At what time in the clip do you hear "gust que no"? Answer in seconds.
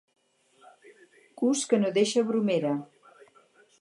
1.41-1.93